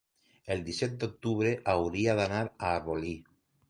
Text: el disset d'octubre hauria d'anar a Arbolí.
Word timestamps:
el 0.55 0.63
disset 0.69 0.95
d'octubre 1.03 1.53
hauria 1.77 2.19
d'anar 2.23 2.43
a 2.53 2.75
Arbolí. 2.77 3.19